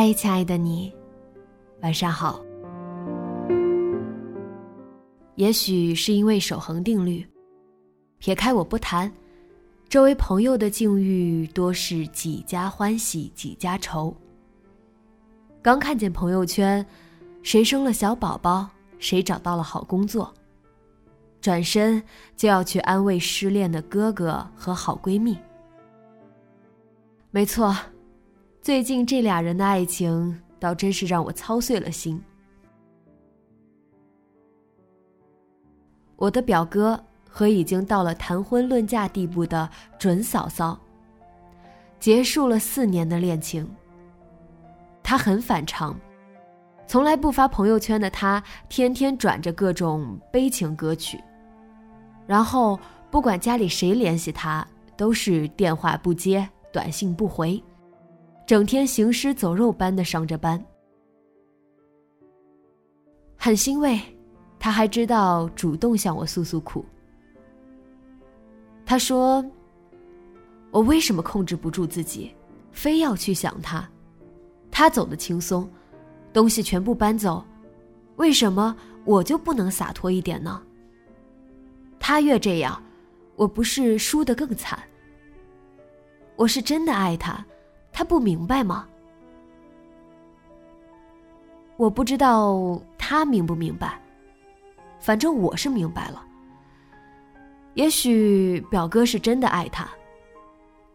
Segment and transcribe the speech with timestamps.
[0.00, 0.94] 嗨，亲爱的你，
[1.82, 2.40] 晚上好。
[5.34, 7.26] 也许是因为守恒定律，
[8.18, 9.12] 撇开我不谈，
[9.88, 14.16] 周围朋友的境遇多是几家欢喜几家愁。
[15.60, 16.86] 刚看见朋友圈，
[17.42, 18.70] 谁生了小宝宝，
[19.00, 20.32] 谁找到了好工作，
[21.40, 22.00] 转身
[22.36, 25.36] 就要去安慰失恋的哥哥和好闺蜜。
[27.32, 27.76] 没错。
[28.68, 32.22] 最近这俩人的爱情，倒真是让我操碎了心。
[36.16, 39.66] 我的表哥和已经到了谈婚论嫁地步的
[39.98, 40.78] 准嫂嫂，
[41.98, 43.66] 结束了四年的恋情。
[45.02, 45.98] 他很反常，
[46.86, 51.18] 从来不发朋友圈的他，天天转着各种悲情歌曲，
[52.26, 52.78] 然后
[53.10, 57.64] 不管家里谁联系他，都是电话不接，短信不回。
[58.48, 60.58] 整天行尸走肉般的上着班，
[63.36, 64.00] 很欣慰，
[64.58, 66.82] 他还知道主动向我诉诉苦。
[68.86, 69.44] 他说
[70.72, 72.34] ：“我为什么控制不住自己，
[72.72, 73.86] 非要去想他？
[74.70, 75.68] 他走的轻松，
[76.32, 77.44] 东西全部搬走，
[78.16, 80.62] 为什么我就不能洒脱一点呢？
[82.00, 82.82] 他越这样，
[83.36, 84.82] 我不是输得更惨？
[86.34, 87.44] 我是真的爱他。”
[87.98, 88.86] 他不明白吗？
[91.76, 94.00] 我不知道他明不明白，
[95.00, 96.24] 反正我是明白了。
[97.74, 99.88] 也许表哥是真的爱他，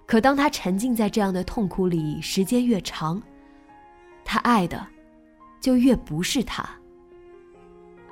[0.06, 3.22] 可当他沉浸在这样的痛苦里时间越长，
[4.24, 4.88] 他爱的
[5.60, 6.66] 就越不是他，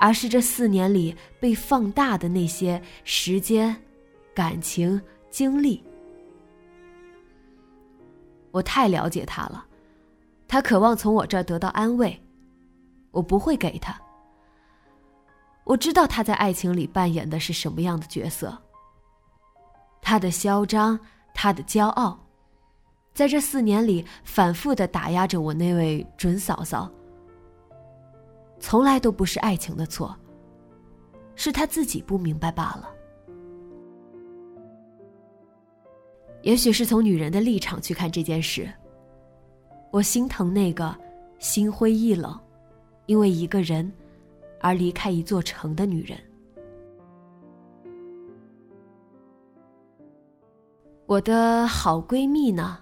[0.01, 3.73] 而是这四年里被放大的那些时间、
[4.35, 5.81] 感情、经历。
[8.51, 9.65] 我太了解他了，
[10.47, 12.21] 他渴望从我这儿得到安慰，
[13.11, 13.99] 我不会给他。
[15.63, 18.57] 我知道他在爱情里扮演的是什么样的角色。
[20.01, 20.99] 他的嚣张，
[21.33, 22.19] 他的骄傲，
[23.13, 26.91] 在这四年里反复的打压着我那位准嫂嫂。
[28.59, 30.15] 从来都不是爱情的错，
[31.35, 32.89] 是他自己不明白罢了。
[36.43, 38.67] 也许是从女人的立场去看这件事，
[39.91, 40.95] 我心疼那个
[41.37, 42.39] 心灰意冷，
[43.05, 43.91] 因为一个人
[44.59, 46.17] 而离开一座城的女人。
[51.05, 52.79] 我的好闺蜜呢，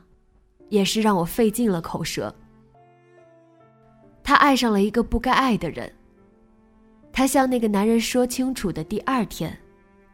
[0.70, 2.34] 也是让我费尽了口舌。
[4.24, 5.92] 她爱上了一个不该爱的人，
[7.12, 9.58] 她向那个男人说清楚的第二天，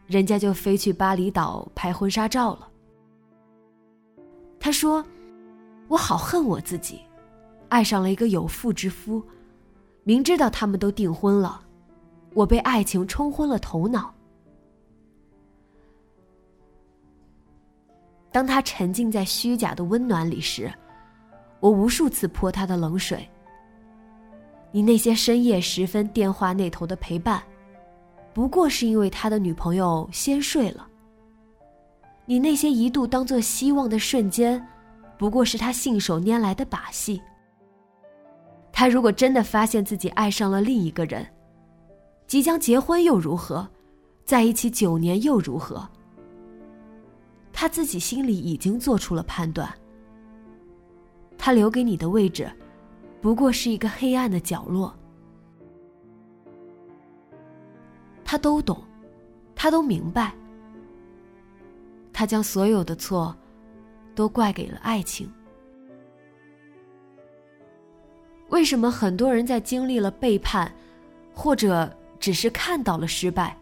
[0.07, 2.72] 人家就飞去巴厘岛拍婚纱照了。
[4.65, 5.05] 他说
[5.87, 6.99] ：“我好恨我自己，
[7.69, 9.23] 爱上了一个有妇之夫，
[10.03, 11.61] 明知道他们都订婚了，
[12.33, 14.11] 我被爱情冲昏了头脑。
[18.31, 20.73] 当他沉浸在虚假的温暖里时，
[21.59, 23.23] 我无数次泼他的冷水。
[24.72, 27.40] 你那些深夜时分电话那头的陪伴，
[28.34, 30.87] 不过是因为他的女朋友先睡了。”
[32.25, 34.66] 你那些一度当做希望的瞬间，
[35.17, 37.22] 不过是他信手拈来的把戏。
[38.72, 41.25] 他如果真的发现自己爱上了另一个人，
[42.27, 43.67] 即将结婚又如何？
[44.25, 45.87] 在一起九年又如何？
[47.53, 49.71] 他自己心里已经做出了判断。
[51.37, 52.51] 他留给你的位置，
[53.21, 54.93] 不过是一个黑暗的角落。
[58.25, 58.83] 他都懂，
[59.55, 60.33] 他都明白。
[62.17, 63.35] 他将所有的错，
[64.16, 65.29] 都怪给了爱情。
[68.47, 70.73] 为什么很多人在经历了背叛，
[71.34, 73.53] 或者只是看到了失败，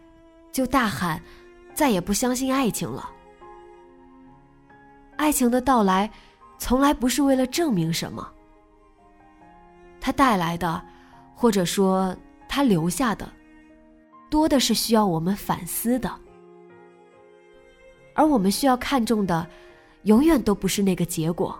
[0.51, 1.19] 就大喊
[1.73, 3.09] 再也不相信爱情了？
[5.15, 6.07] 爱情的到来，
[6.59, 8.31] 从来不是为了证明什么。
[9.99, 10.79] 它带来的，
[11.33, 12.15] 或者说
[12.47, 13.27] 它留下的，
[14.29, 16.19] 多的是需要我们反思的。
[18.13, 19.47] 而我们需要看重的，
[20.03, 21.57] 永远都不是那个结果，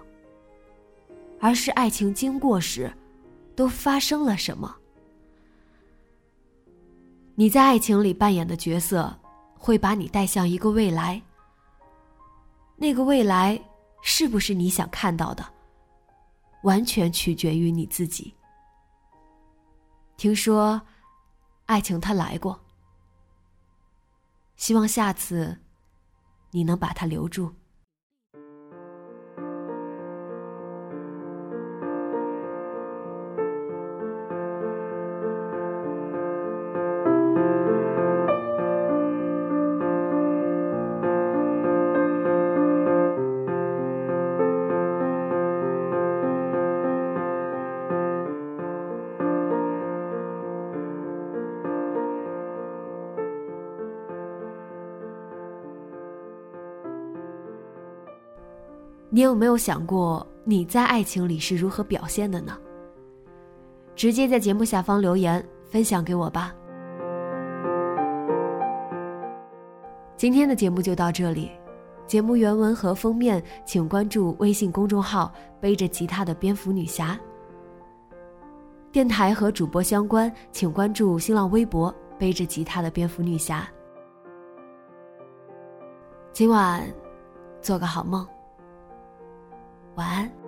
[1.40, 2.92] 而是爱情经过时，
[3.56, 4.76] 都发生了什么。
[7.36, 9.12] 你在爱情里扮演的角色，
[9.58, 11.22] 会把你带向一个未来。
[12.76, 13.60] 那个未来
[14.02, 15.44] 是不是你想看到的？
[16.64, 18.34] 完全取决于你自己。
[20.16, 20.80] 听说，
[21.66, 22.60] 爱情它来过，
[24.56, 25.58] 希望下次
[26.54, 27.63] 你能把他留住。
[59.16, 62.58] 你有没有想过你在爱情里是如何表现的呢？
[63.96, 66.52] 直接在节目下方留言分享给我吧。
[70.18, 71.52] 今天的节目就到这里，
[72.08, 75.32] 节目原文和封面请关注微信公众号
[75.62, 77.16] “背着吉他的蝙蝠女侠”。
[78.92, 83.68] 电台和主播相关，请关注新浪微博“背着吉他的蝙蝠女侠”。
[86.34, 86.84] 今晚，
[87.62, 88.28] 做个好梦。
[89.96, 90.43] 晚安。